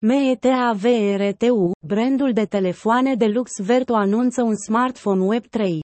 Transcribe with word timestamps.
METAVRTU, 0.00 1.70
brandul 1.86 2.32
de 2.32 2.44
telefoane 2.44 3.14
de 3.14 3.26
lux 3.26 3.50
Vertu 3.62 3.94
anunță 3.94 4.42
un 4.42 4.54
smartphone 4.56 5.24
Web 5.24 5.46
3. 5.46 5.80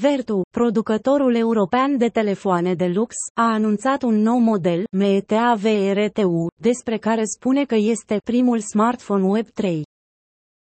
Vertu, 0.00 0.42
producătorul 0.50 1.34
european 1.34 1.96
de 1.96 2.08
telefoane 2.08 2.74
de 2.74 2.86
lux, 2.86 3.14
a 3.34 3.42
anunțat 3.42 4.02
un 4.02 4.14
nou 4.14 4.38
model, 4.38 4.84
METAVRTU, 4.96 6.46
despre 6.60 6.96
care 6.96 7.22
spune 7.24 7.64
că 7.64 7.74
este 7.74 8.20
primul 8.24 8.58
smartphone 8.58 9.24
Web 9.24 9.48
3. 9.48 9.82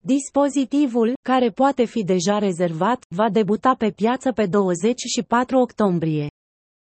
Dispozitivul, 0.04 1.14
care 1.22 1.50
poate 1.50 1.86
fi 1.86 2.04
deja 2.04 2.38
rezervat, 2.38 3.04
va 3.16 3.30
debuta 3.30 3.76
pe 3.78 3.92
piață 3.92 4.32
pe 4.32 4.46
24 4.46 5.58
octombrie. 5.60 6.28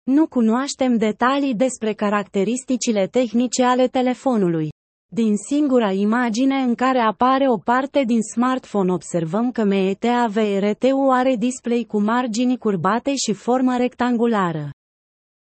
Nu 0.05 0.27
cunoaștem 0.27 0.97
detalii 0.97 1.55
despre 1.55 1.93
caracteristicile 1.93 3.07
tehnice 3.07 3.63
ale 3.63 3.89
telefonului. 3.89 4.69
Din 5.15 5.37
singura 5.37 5.93
imagine 5.93 6.55
în 6.55 6.75
care 6.75 6.99
apare 6.99 7.49
o 7.49 7.57
parte 7.57 8.03
din 8.07 8.19
smartphone 8.35 8.93
observăm 8.93 9.51
că 9.51 9.65
METAVRTU 9.65 11.09
are 11.11 11.37
display 11.37 11.85
cu 11.89 12.01
margini 12.01 12.59
curbate 12.59 13.15
și 13.15 13.33
formă 13.33 13.77
rectangulară. 13.77 14.71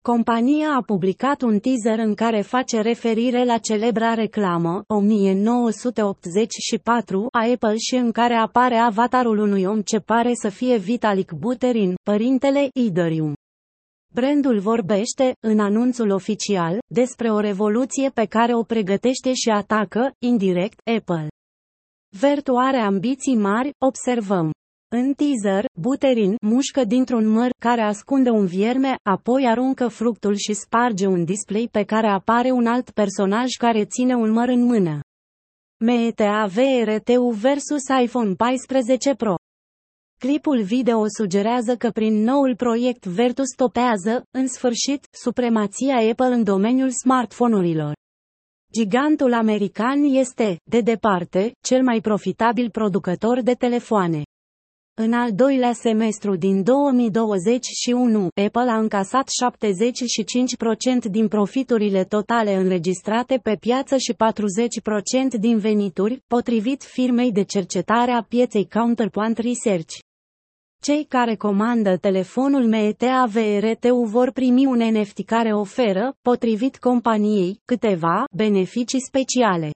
Compania 0.02 0.68
a 0.76 0.82
publicat 0.82 1.42
un 1.42 1.58
teaser 1.58 1.98
în 2.04 2.14
care 2.14 2.40
face 2.40 2.80
referire 2.80 3.44
la 3.44 3.58
celebra 3.58 4.14
reclamă 4.14 4.82
1984 4.86 7.28
a 7.32 7.50
Apple 7.52 7.76
și 7.76 7.94
în 7.94 8.12
care 8.12 8.34
apare 8.34 8.76
avatarul 8.76 9.38
unui 9.38 9.64
om 9.64 9.80
ce 9.80 9.98
pare 9.98 10.32
să 10.34 10.48
fie 10.48 10.76
Vitalik 10.76 11.32
Buterin, 11.32 11.94
părintele 12.02 12.68
Iderium. 12.74 13.34
Brandul 14.20 14.58
vorbește, 14.58 15.34
în 15.40 15.58
anunțul 15.58 16.10
oficial, 16.10 16.78
despre 16.94 17.30
o 17.30 17.40
revoluție 17.40 18.10
pe 18.14 18.24
care 18.24 18.54
o 18.54 18.62
pregătește 18.62 19.32
și 19.34 19.48
atacă, 19.50 20.12
indirect, 20.18 20.80
Apple. 20.96 21.28
Vertu 22.20 22.52
are 22.54 22.76
ambiții 22.76 23.36
mari, 23.36 23.70
observăm. 23.78 24.50
În 24.94 25.14
teaser, 25.14 25.64
Buterin 25.80 26.34
mușcă 26.40 26.84
dintr-un 26.84 27.26
măr 27.26 27.50
care 27.58 27.80
ascunde 27.80 28.30
un 28.30 28.46
vierme, 28.46 28.94
apoi 29.02 29.46
aruncă 29.46 29.88
fructul 29.88 30.34
și 30.34 30.52
sparge 30.52 31.06
un 31.06 31.24
display 31.24 31.68
pe 31.70 31.84
care 31.84 32.06
apare 32.06 32.50
un 32.50 32.66
alt 32.66 32.90
personaj 32.90 33.50
care 33.58 33.84
ține 33.84 34.14
un 34.14 34.30
măr 34.30 34.48
în 34.48 34.64
mână. 34.64 35.00
Meta 35.84 36.46
VRTU 36.46 37.30
versus 37.30 37.84
iPhone 38.02 38.34
14 38.34 39.14
Pro 39.14 39.34
Clipul 40.18 40.62
video 40.62 41.04
sugerează 41.18 41.76
că 41.76 41.90
prin 41.90 42.22
noul 42.22 42.56
proiect 42.56 43.06
Vertus 43.06 43.46
stopează, 43.52 44.22
în 44.30 44.46
sfârșit, 44.46 45.06
supremația 45.10 45.96
Apple 46.10 46.34
în 46.34 46.44
domeniul 46.44 46.90
smartphone-urilor. 46.90 47.92
Gigantul 48.72 49.32
american 49.32 50.02
este, 50.02 50.58
de 50.70 50.80
departe, 50.80 51.52
cel 51.60 51.82
mai 51.82 52.00
profitabil 52.00 52.70
producător 52.70 53.42
de 53.42 53.52
telefoane. 53.52 54.22
În 54.98 55.12
al 55.12 55.32
doilea 55.34 55.72
semestru 55.72 56.36
din 56.36 56.62
2021, 56.62 58.28
Apple 58.44 58.70
a 58.70 58.78
încasat 58.78 59.28
75% 61.06 61.10
din 61.10 61.28
profiturile 61.28 62.04
totale 62.04 62.54
înregistrate 62.54 63.40
pe 63.42 63.56
piață 63.60 63.96
și 63.96 64.12
40% 65.36 65.40
din 65.40 65.58
venituri, 65.58 66.22
potrivit 66.26 66.82
firmei 66.82 67.32
de 67.32 67.42
cercetare 67.42 68.10
a 68.10 68.22
pieței 68.22 68.68
Counterpoint 68.68 69.38
Research. 69.38 70.05
Cei 70.86 71.04
care 71.04 71.34
comandă 71.34 71.96
telefonul 71.96 72.64
META 72.66 73.28
VRTU 73.32 74.04
vor 74.04 74.30
primi 74.30 74.64
un 74.66 74.78
NFT 74.78 75.24
care 75.24 75.52
oferă, 75.54 76.16
potrivit 76.22 76.78
companiei, 76.78 77.60
câteva 77.64 78.24
beneficii 78.36 79.00
speciale. 79.00 79.70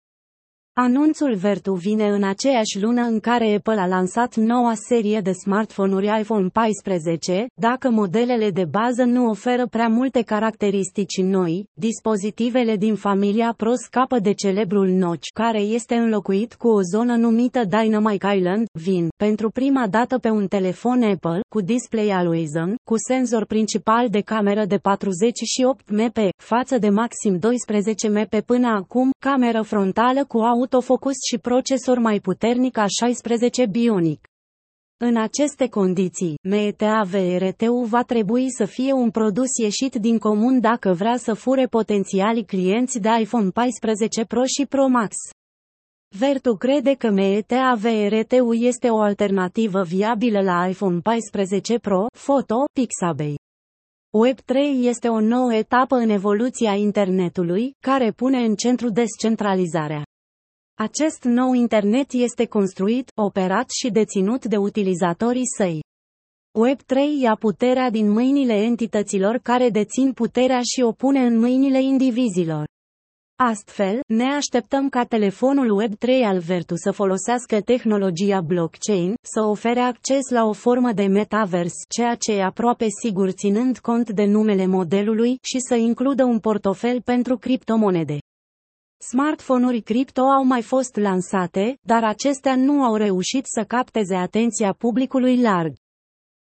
Anunțul 0.83 1.35
Vertu 1.35 1.73
vine 1.73 2.09
în 2.09 2.23
aceeași 2.25 2.81
lună 2.81 3.03
în 3.03 3.21
care 3.21 3.55
Apple 3.55 3.81
a 3.81 3.87
lansat 3.87 4.37
noua 4.37 4.73
serie 4.75 5.21
de 5.21 5.33
smartphone-uri 5.33 6.21
iPhone 6.21 6.49
14, 6.53 7.47
dacă 7.55 7.91
modelele 7.91 8.51
de 8.51 8.65
bază 8.65 9.03
nu 9.03 9.29
oferă 9.29 9.67
prea 9.67 9.89
multe 9.89 10.23
caracteristici 10.23 11.21
noi, 11.23 11.67
dispozitivele 11.75 12.77
din 12.77 12.95
familia 12.95 13.55
Pro 13.57 13.73
scapă 13.75 14.19
de 14.19 14.33
celebrul 14.33 14.89
notch 14.89 15.27
care 15.35 15.61
este 15.61 15.95
înlocuit 15.95 16.55
cu 16.55 16.69
o 16.69 16.81
zonă 16.93 17.17
numită 17.17 17.65
Dynamic 17.65 18.25
Island, 18.37 18.67
VIN, 18.73 19.09
pentru 19.17 19.51
prima 19.51 19.87
dată 19.87 20.19
pe 20.19 20.29
un 20.29 20.47
telefon 20.47 21.03
Apple, 21.03 21.41
cu 21.49 21.61
display 21.61 22.11
Always 22.11 22.51
cu 22.85 22.95
senzor 23.09 23.45
principal 23.47 24.09
de 24.09 24.21
cameră 24.21 24.65
de 24.65 24.77
48 24.77 25.91
MP, 25.91 26.19
față 26.37 26.79
de 26.79 26.89
maxim 26.89 27.39
12 27.39 28.09
MP 28.09 28.41
până 28.47 28.69
acum, 28.69 29.11
cameră 29.19 29.63
frontală 29.63 30.25
cu 30.25 30.39
auto 30.39 30.70
autofocus 30.73 31.15
și 31.31 31.39
procesor 31.39 31.99
mai 31.99 32.21
puternic 32.21 32.77
a 32.77 32.87
16 33.01 33.67
Bionic. 33.67 34.25
În 34.97 35.17
aceste 35.17 35.69
condiții, 35.69 36.35
Meta 36.43 37.03
VRTU 37.03 37.85
va 37.85 38.03
trebui 38.03 38.47
să 38.49 38.65
fie 38.65 38.93
un 38.93 39.11
produs 39.11 39.49
ieșit 39.63 39.95
din 39.95 40.19
comun 40.19 40.61
dacă 40.61 40.93
vrea 40.93 41.17
să 41.17 41.35
fure 41.35 41.67
potențialii 41.67 42.45
clienți 42.45 42.99
de 42.99 43.09
iPhone 43.21 43.51
14 43.51 44.25
Pro 44.25 44.43
și 44.45 44.67
Pro 44.67 44.87
Max. 44.89 45.17
Vertu 46.19 46.57
crede 46.57 46.95
că 46.95 47.11
Meta 47.11 47.79
VRTU 47.79 48.53
este 48.53 48.89
o 48.89 49.01
alternativă 49.01 49.83
viabilă 49.83 50.41
la 50.41 50.67
iPhone 50.69 51.01
14 51.01 51.79
Pro, 51.79 52.07
Photo, 52.25 52.65
Pixabay. 52.73 53.35
Web3 54.27 54.55
este 54.81 55.09
o 55.09 55.21
nouă 55.21 55.55
etapă 55.55 55.97
în 55.97 56.09
evoluția 56.09 56.75
internetului, 56.75 57.73
care 57.81 58.11
pune 58.11 58.39
în 58.39 58.55
centru 58.55 58.89
descentralizarea. 58.89 60.03
Acest 60.81 61.25
nou 61.25 61.53
internet 61.53 62.13
este 62.13 62.47
construit, 62.47 63.11
operat 63.15 63.71
și 63.71 63.91
deținut 63.91 64.45
de 64.45 64.57
utilizatorii 64.57 65.47
săi. 65.57 65.81
Web3 66.59 67.21
ia 67.21 67.35
puterea 67.35 67.91
din 67.91 68.11
mâinile 68.11 68.55
entităților 68.55 69.39
care 69.43 69.69
dețin 69.69 70.13
puterea 70.13 70.61
și 70.75 70.83
o 70.83 70.93
pune 70.93 71.21
în 71.21 71.39
mâinile 71.39 71.83
indivizilor. 71.83 72.65
Astfel, 73.39 74.01
ne 74.09 74.25
așteptăm 74.25 74.89
ca 74.89 75.05
telefonul 75.05 75.83
Web3 75.83 76.09
al 76.25 76.39
Vertu 76.39 76.75
să 76.77 76.91
folosească 76.91 77.61
tehnologia 77.61 78.41
blockchain, 78.41 79.15
să 79.35 79.41
ofere 79.41 79.81
acces 79.81 80.29
la 80.31 80.45
o 80.45 80.53
formă 80.53 80.93
de 80.93 81.07
metavers, 81.07 81.75
ceea 81.89 82.15
ce 82.15 82.33
e 82.33 82.45
aproape 82.45 82.87
sigur 83.03 83.31
ținând 83.31 83.79
cont 83.79 84.11
de 84.11 84.25
numele 84.25 84.67
modelului, 84.67 85.39
și 85.43 85.59
să 85.69 85.75
includă 85.75 86.25
un 86.25 86.39
portofel 86.39 87.03
pentru 87.03 87.37
criptomonede. 87.37 88.19
Smartphone-uri 89.03 89.81
cripto 89.81 90.21
au 90.21 90.45
mai 90.45 90.63
fost 90.63 90.97
lansate, 90.97 91.79
dar 91.81 92.05
acestea 92.05 92.57
nu 92.57 92.83
au 92.83 92.97
reușit 92.97 93.45
să 93.47 93.65
capteze 93.65 94.15
atenția 94.15 94.73
publicului 94.73 95.41
larg. 95.41 95.73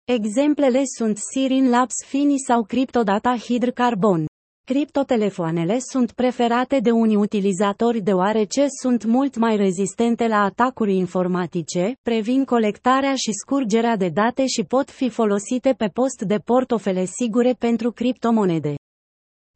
Exemplele 0.03 0.81
sunt 0.97 1.17
Sirin 1.17 1.69
Labs 1.69 1.93
Fini 2.05 2.37
sau 2.47 2.63
CryptoData 2.63 3.37
Hydrocarbon. 3.37 4.25
Criptotelefoanele 4.65 5.77
sunt 5.91 6.11
preferate 6.11 6.79
de 6.79 6.91
unii 6.91 7.15
utilizatori 7.15 8.01
deoarece 8.01 8.65
sunt 8.81 9.05
mult 9.05 9.37
mai 9.37 9.55
rezistente 9.55 10.27
la 10.27 10.43
atacuri 10.43 10.95
informatice, 10.95 11.93
previn 12.01 12.45
colectarea 12.45 13.15
și 13.15 13.31
scurgerea 13.31 13.95
de 13.95 14.09
date 14.09 14.45
și 14.45 14.63
pot 14.63 14.89
fi 14.89 15.09
folosite 15.09 15.73
pe 15.77 15.87
post 15.87 16.21
de 16.21 16.37
portofele 16.37 17.05
sigure 17.05 17.53
pentru 17.53 17.91
criptomonede. 17.91 18.75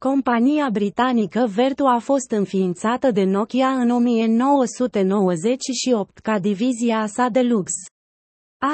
Compania 0.09 0.69
britanică 0.69 1.47
Vertu 1.55 1.85
a 1.85 1.97
fost 1.97 2.31
înființată 2.31 3.11
de 3.11 3.23
Nokia 3.23 3.67
în 3.67 3.89
1998 3.89 6.17
ca 6.17 6.39
divizia 6.39 7.07
sa 7.07 7.27
de 7.31 7.41
lux. 7.41 7.71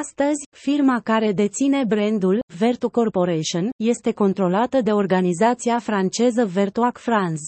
Astăzi, 0.01 0.47
firma 0.57 0.99
care 1.03 1.31
deține 1.31 1.83
brandul, 1.87 2.39
Vertu 2.57 2.89
Corporation, 2.89 3.69
este 3.83 4.11
controlată 4.11 4.81
de 4.81 4.91
organizația 4.91 5.79
franceză 5.79 6.45
Vertuac 6.45 6.97
France. 6.97 7.41